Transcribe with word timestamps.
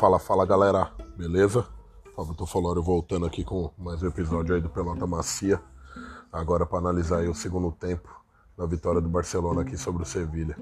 Fala, 0.00 0.18
fala 0.18 0.46
galera, 0.46 0.90
beleza? 1.14 1.66
Fábio 2.16 2.32
Tofolório 2.32 2.82
voltando 2.82 3.26
aqui 3.26 3.44
com 3.44 3.70
mais 3.76 4.02
um 4.02 4.06
episódio 4.06 4.54
aí 4.54 4.60
do 4.62 4.70
Pelota 4.70 5.06
Macia. 5.06 5.60
Agora 6.32 6.64
para 6.64 6.78
analisar 6.78 7.22
o 7.28 7.34
segundo 7.34 7.70
tempo 7.70 8.08
da 8.56 8.64
vitória 8.64 8.98
do 8.98 9.10
Barcelona 9.10 9.60
aqui 9.60 9.76
sobre 9.76 10.02
o 10.02 10.06
Sevilha. 10.06 10.56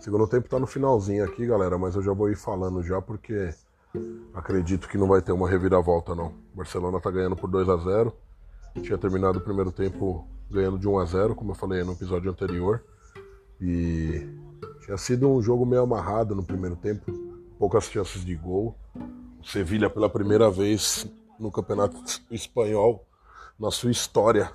Segundo 0.00 0.26
tempo 0.26 0.48
tá 0.48 0.58
no 0.58 0.66
finalzinho 0.66 1.22
aqui, 1.22 1.44
galera, 1.44 1.76
mas 1.76 1.94
eu 1.94 2.00
já 2.00 2.14
vou 2.14 2.30
ir 2.30 2.36
falando 2.36 2.82
já 2.82 3.02
porque 3.02 3.52
acredito 4.32 4.88
que 4.88 4.96
não 4.96 5.08
vai 5.08 5.20
ter 5.20 5.32
uma 5.32 5.46
reviravolta 5.46 6.14
não. 6.14 6.28
O 6.54 6.56
Barcelona 6.56 6.98
tá 7.02 7.10
ganhando 7.10 7.36
por 7.36 7.50
2 7.50 7.68
a 7.68 7.76
0. 7.76 8.10
Tinha 8.80 8.96
terminado 8.96 9.40
o 9.40 9.42
primeiro 9.42 9.70
tempo 9.70 10.26
ganhando 10.50 10.78
de 10.78 10.88
1 10.88 10.98
a 10.98 11.04
0, 11.04 11.34
como 11.34 11.50
eu 11.50 11.54
falei 11.54 11.84
no 11.84 11.92
episódio 11.92 12.30
anterior. 12.30 12.82
E 13.60 14.26
tinha 14.86 14.96
sido 14.96 15.28
um 15.28 15.42
jogo 15.42 15.66
meio 15.66 15.82
amarrado 15.82 16.34
no 16.34 16.42
primeiro 16.42 16.76
tempo, 16.76 17.29
poucas 17.60 17.84
chances 17.84 18.24
de 18.24 18.34
gol. 18.34 18.74
O 18.96 19.46
Sevilha 19.46 19.90
pela 19.90 20.08
primeira 20.08 20.50
vez 20.50 21.06
no 21.38 21.52
Campeonato 21.52 22.02
Espanhol 22.30 23.06
na 23.58 23.70
sua 23.70 23.90
história 23.90 24.50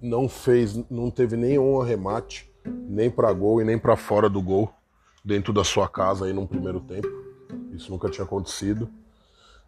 não 0.00 0.26
fez, 0.26 0.74
não 0.90 1.10
teve 1.10 1.36
nenhum 1.36 1.82
arremate, 1.82 2.50
nem 2.64 3.10
para 3.10 3.30
gol 3.34 3.60
e 3.60 3.64
nem 3.64 3.78
para 3.78 3.94
fora 3.94 4.30
do 4.30 4.40
gol 4.40 4.72
dentro 5.22 5.52
da 5.52 5.62
sua 5.62 5.86
casa 5.86 6.24
aí 6.24 6.32
no 6.32 6.48
primeiro 6.48 6.80
tempo. 6.80 7.08
Isso 7.74 7.90
nunca 7.90 8.08
tinha 8.08 8.24
acontecido. 8.24 8.88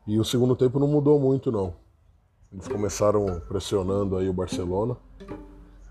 E 0.07 0.19
o 0.19 0.25
segundo 0.25 0.57
tempo 0.57 0.79
não 0.79 0.89
mudou 0.89 1.21
muito 1.21 1.53
não. 1.53 1.75
Eles 2.51 2.69
começaram 2.69 3.39
pressionando 3.49 4.17
aí 4.17 4.31
o 4.31 4.33
Barcelona, 4.33 4.97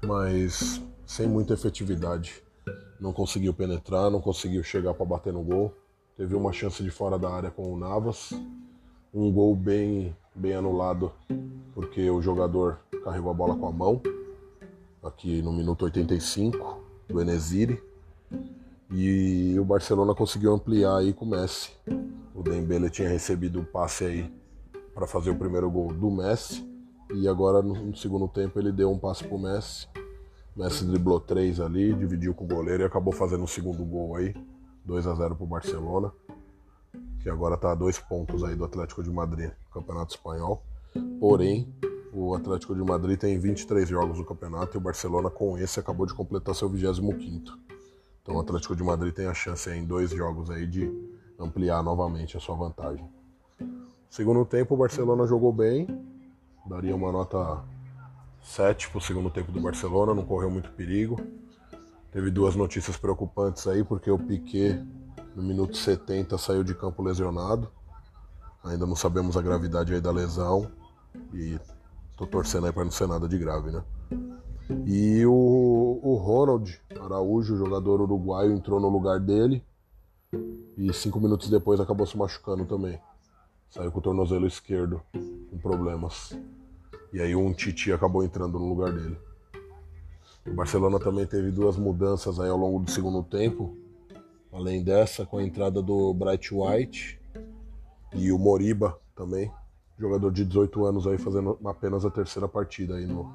mas 0.04 0.82
sem 1.06 1.28
muita 1.28 1.54
efetividade. 1.54 2.42
Não 3.00 3.14
conseguiu 3.14 3.54
penetrar, 3.54 4.10
não 4.10 4.20
conseguiu 4.20 4.64
chegar 4.64 4.96
para 4.96 5.06
bater 5.06 5.32
no 5.32 5.44
gol. 5.44 5.76
Teve 6.18 6.36
uma 6.36 6.52
chance 6.52 6.84
de 6.84 6.92
fora 6.92 7.18
da 7.18 7.30
área 7.30 7.50
com 7.50 7.74
o 7.74 7.78
Navas. 7.78 8.32
Um 9.14 9.32
gol 9.32 9.56
bem, 9.56 10.16
bem 10.36 10.54
anulado, 10.54 11.12
porque 11.74 12.10
o 12.10 12.22
jogador 12.22 12.80
carregou 13.04 13.32
a 13.32 13.34
bola 13.34 13.56
com 13.56 13.68
a 13.68 13.72
mão. 13.72 14.02
Aqui 15.04 15.42
no 15.42 15.52
minuto 15.52 15.86
85, 15.86 16.84
do 17.08 17.22
Enesiri. 17.22 17.82
E 18.92 19.58
o 19.58 19.64
Barcelona 19.64 20.14
conseguiu 20.14 20.54
ampliar 20.54 20.98
aí 20.98 21.14
com 21.14 21.26
o 21.26 21.30
Messi. 21.30 21.72
O 22.36 22.44
Dembele 22.44 22.90
tinha 22.90 23.08
recebido 23.08 23.62
o 23.62 23.66
passe 23.66 24.04
aí 24.04 24.34
para 24.94 25.08
fazer 25.08 25.30
o 25.30 25.36
primeiro 25.36 25.72
gol 25.72 25.94
do 25.94 26.12
Messi. 26.12 26.70
E 27.14 27.28
agora 27.28 27.62
no 27.62 27.96
segundo 27.96 28.28
tempo 28.28 28.60
ele 28.60 28.72
deu 28.72 28.92
um 28.92 29.00
passe 29.00 29.24
pro 29.24 29.40
Messi. 29.40 29.88
Messi 30.56 30.86
driblou 30.86 31.20
três 31.20 31.60
ali, 31.62 31.94
dividiu 31.94 32.34
com 32.34 32.44
o 32.44 32.48
goleiro 32.48 32.84
e 32.84 32.86
acabou 32.86 33.14
fazendo 33.14 33.46
o 33.46 33.48
segundo 33.48 33.84
gol 33.86 34.18
aí. 34.18 34.36
2 34.86 35.08
a 35.08 35.16
0 35.16 35.36
para 35.36 35.44
o 35.44 35.48
Barcelona, 35.48 36.12
que 37.22 37.30
agora 37.30 37.56
está 37.56 37.72
a 37.72 37.76
dois 37.76 38.00
pontos 38.00 38.44
aí 38.44 38.56
do 38.56 38.66
Atlético 38.66 39.04
de 39.04 39.12
Madrid 39.12 39.50
no 39.50 39.82
Campeonato 39.82 40.14
Espanhol. 40.16 40.64
Porém, 41.20 41.74
o 42.14 42.36
Atlético 42.36 42.76
de 42.76 42.82
Madrid 42.84 43.18
tem 43.18 43.40
23 43.40 43.88
jogos 43.88 44.18
no 44.18 44.26
campeonato 44.26 44.76
e 44.76 44.78
o 44.78 44.82
Barcelona 44.82 45.30
com 45.30 45.58
esse 45.58 45.80
acabou 45.80 46.06
de 46.06 46.14
completar 46.14 46.54
seu 46.54 46.70
25º. 46.70 47.58
Então 48.22 48.36
o 48.36 48.40
Atlético 48.40 48.76
de 48.76 48.84
Madrid 48.84 49.14
tem 49.14 49.28
a 49.28 49.34
chance 49.34 49.70
em 49.70 49.86
dois 49.86 50.10
jogos 50.12 50.50
aí 50.50 50.68
de 50.68 50.92
ampliar 51.40 51.82
novamente 51.82 52.36
a 52.36 52.40
sua 52.40 52.56
vantagem. 52.56 53.08
Segundo 54.10 54.44
tempo, 54.46 54.76
o 54.76 54.78
Barcelona 54.78 55.26
jogou 55.26 55.54
bem, 55.54 55.88
daria 56.66 56.96
uma 56.96 57.12
nota 57.12 57.64
7 58.44 58.90
para 58.90 58.98
o 58.98 59.02
segundo 59.02 59.30
tempo 59.30 59.52
do 59.52 59.62
Barcelona, 59.62 60.14
não 60.14 60.26
correu 60.26 60.52
muito 60.52 60.70
perigo. 60.72 61.16
Teve 62.12 62.30
duas 62.30 62.56
notícias 62.58 62.98
preocupantes 62.98 63.66
aí, 63.68 63.84
porque 63.86 64.12
o 64.12 64.20
Piquet, 64.20 64.86
no 65.34 65.42
minuto 65.42 65.78
70, 65.78 66.38
saiu 66.38 66.62
de 66.62 66.76
campo 66.76 67.02
lesionado. 67.02 67.72
Ainda 68.64 68.86
não 68.86 68.98
sabemos 68.98 69.38
a 69.38 69.42
gravidade 69.42 69.94
aí 69.94 70.02
da 70.02 70.12
lesão. 70.12 70.70
E 71.34 71.58
tô 72.18 72.28
torcendo 72.28 72.68
aí 72.68 72.74
para 72.74 72.84
não 72.84 72.92
ser 72.92 73.08
nada 73.08 73.30
de 73.30 73.38
grave, 73.38 73.72
né? 73.72 73.82
E 74.86 75.26
o, 75.26 76.00
o 76.04 76.16
Ronald 76.16 76.82
Araújo, 77.00 77.58
jogador 77.58 78.02
uruguaio, 78.02 78.52
entrou 78.52 78.80
no 78.80 78.90
lugar 78.90 79.20
dele. 79.20 79.64
E 80.78 80.94
cinco 80.94 81.20
minutos 81.20 81.50
depois 81.50 81.80
acabou 81.80 82.06
se 82.06 82.18
machucando 82.18 82.66
também. 82.66 83.00
Saiu 83.70 83.90
com 83.90 84.00
o 84.00 84.02
tornozelo 84.02 84.46
esquerdo, 84.46 85.02
com 85.50 85.58
problemas. 85.60 86.38
E 87.14 87.22
aí 87.22 87.34
um 87.36 87.54
Titi 87.54 87.92
acabou 87.94 88.22
entrando 88.22 88.60
no 88.60 88.68
lugar 88.68 88.92
dele. 88.92 89.18
O 90.46 90.54
Barcelona 90.54 91.00
também 91.00 91.26
teve 91.26 91.52
duas 91.52 91.78
mudanças 91.78 92.40
aí 92.40 92.50
ao 92.50 92.58
longo 92.58 92.80
do 92.80 92.90
segundo 92.90 93.22
tempo. 93.24 93.78
Além 94.52 94.84
dessa, 94.84 95.26
com 95.26 95.38
a 95.38 95.44
entrada 95.44 95.82
do 95.82 96.14
Bright 96.14 96.54
White 96.54 97.22
e 98.14 98.32
o 98.32 98.40
Moriba 98.40 99.00
também, 99.16 99.52
jogador 99.98 100.32
de 100.32 100.44
18 100.44 100.86
anos 100.86 101.08
aí 101.08 101.18
fazendo 101.18 101.58
apenas 101.64 102.04
a 102.04 102.10
terceira 102.10 102.48
partida 102.48 102.96
aí 102.96 103.06
no, 103.06 103.34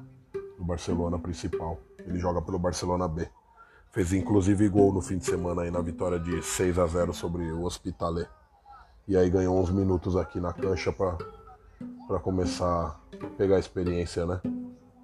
no 0.59 0.65
Barcelona 0.65 1.17
principal. 1.17 1.79
Ele 2.05 2.19
joga 2.19 2.41
pelo 2.41 2.59
Barcelona 2.59 3.07
B. 3.07 3.27
Fez 3.91 4.13
inclusive 4.13 4.67
gol 4.67 4.93
no 4.93 5.01
fim 5.01 5.17
de 5.17 5.25
semana 5.25 5.61
aí 5.63 5.71
na 5.71 5.81
vitória 5.81 6.19
de 6.19 6.43
6 6.43 6.77
a 6.77 6.85
0 6.85 7.13
sobre 7.13 7.51
o 7.51 7.63
Hospitalet. 7.63 8.29
E 9.07 9.15
aí 9.15 9.29
ganhou 9.29 9.57
uns 9.59 9.71
minutos 9.71 10.17
aqui 10.17 10.39
na 10.39 10.51
cancha 10.51 10.91
para 10.91 12.19
começar 12.19 12.99
a 13.23 13.27
pegar 13.37 13.55
a 13.55 13.59
experiência, 13.59 14.25
né? 14.25 14.41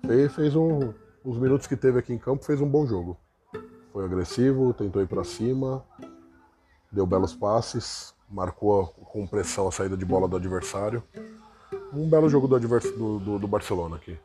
Fez, 0.05 0.35
fez 0.35 0.55
um, 0.55 0.93
os 1.23 1.37
minutos 1.37 1.67
que 1.67 1.77
teve 1.77 1.99
aqui 1.99 2.13
em 2.13 2.17
campo, 2.17 2.43
fez 2.43 2.59
um 2.59 2.67
bom 2.67 2.85
jogo. 2.85 3.17
Foi 3.91 4.03
agressivo, 4.03 4.73
tentou 4.73 5.01
ir 5.01 5.07
para 5.07 5.23
cima, 5.23 5.83
deu 6.91 7.05
belos 7.05 7.33
passes, 7.33 8.13
marcou 8.29 8.87
com 8.87 9.25
pressão 9.25 9.67
a 9.67 9.71
saída 9.71 9.95
de 9.95 10.05
bola 10.05 10.27
do 10.27 10.35
adversário. 10.35 11.03
Um 11.93 12.09
belo 12.09 12.27
jogo 12.27 12.47
do, 12.47 12.59
do, 12.59 13.19
do, 13.19 13.39
do 13.39 13.47
Barcelona 13.47 13.95
aqui. 13.95 14.17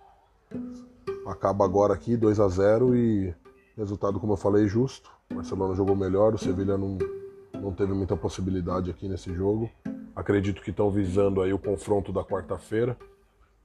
Acaba 1.26 1.64
agora 1.64 1.92
aqui 1.92 2.16
2 2.16 2.41
a 2.41 2.48
0 2.48 2.97
e 2.97 3.34
resultado, 3.76 4.19
como 4.19 4.32
eu 4.32 4.37
falei, 4.37 4.66
justo. 4.66 5.10
O 5.31 5.34
Barcelona 5.34 5.75
jogou 5.75 5.94
melhor, 5.94 6.34
o 6.34 6.38
Sevilha 6.38 6.78
não, 6.78 6.97
não 7.53 7.72
teve 7.72 7.92
muita 7.92 8.16
possibilidade 8.16 8.91
aqui 8.91 9.06
nesse 9.06 9.32
jogo. 9.34 9.70
Acredito 10.16 10.62
que 10.62 10.70
estão 10.70 10.91
visando 10.91 11.42
aí 11.42 11.53
o 11.53 11.58
confronto 11.58 12.10
da 12.10 12.25
quarta-feira 12.25 12.97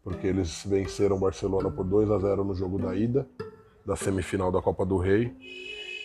porque 0.04 0.28
eles 0.28 0.64
venceram 0.66 1.16
o 1.16 1.20
Barcelona 1.20 1.72
por 1.72 1.86
2 1.86 2.12
a 2.12 2.20
0 2.20 2.44
no 2.44 2.54
jogo 2.54 2.78
da 2.78 2.96
ida, 2.96 3.28
da 3.86 3.96
semifinal 3.96 4.52
da 4.52 4.62
Copa 4.62 4.86
do 4.86 4.98
Rei, 4.98 5.34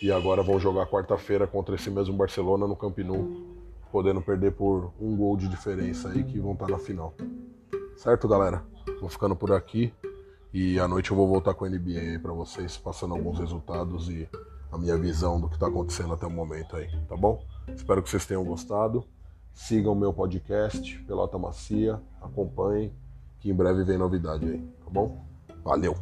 e 0.01 0.11
agora 0.11 0.41
vão 0.41 0.59
jogar 0.59 0.87
quarta-feira 0.87 1.45
contra 1.45 1.75
esse 1.75 1.91
mesmo 1.91 2.15
Barcelona 2.15 2.65
no 2.65 2.75
Camp 2.75 2.97
Nou, 2.99 3.27
podendo 3.91 4.21
perder 4.21 4.53
por 4.53 4.93
um 4.99 5.15
gol 5.15 5.35
de 5.35 5.47
diferença 5.49 6.09
aí 6.09 6.23
que 6.23 6.39
vão 6.39 6.53
estar 6.53 6.67
na 6.67 6.79
final. 6.79 7.13
Certo, 7.97 8.27
galera? 8.27 8.63
Vou 9.01 9.09
ficando 9.09 9.35
por 9.35 9.51
aqui 9.51 9.93
e 10.53 10.79
à 10.79 10.87
noite 10.87 11.11
eu 11.11 11.17
vou 11.17 11.27
voltar 11.27 11.53
com 11.53 11.65
a 11.65 11.69
NBA 11.69 11.99
aí 11.99 12.19
para 12.19 12.31
vocês, 12.31 12.77
passando 12.77 13.13
alguns 13.13 13.37
resultados 13.37 14.09
e 14.09 14.27
a 14.71 14.77
minha 14.77 14.97
visão 14.97 15.41
do 15.41 15.49
que 15.49 15.55
está 15.55 15.67
acontecendo 15.67 16.13
até 16.13 16.25
o 16.25 16.29
momento 16.29 16.77
aí, 16.77 16.89
tá 17.07 17.17
bom? 17.17 17.43
Espero 17.67 18.01
que 18.01 18.09
vocês 18.09 18.25
tenham 18.25 18.45
gostado. 18.45 19.03
Sigam 19.53 19.93
meu 19.93 20.13
podcast, 20.13 20.97
Pelota 20.99 21.37
Macia, 21.37 21.99
acompanhem 22.21 22.93
que 23.39 23.49
em 23.49 23.53
breve 23.53 23.83
vem 23.83 23.97
novidade 23.97 24.45
aí, 24.45 24.59
tá 24.83 24.89
bom? 24.91 25.25
Valeu! 25.63 25.95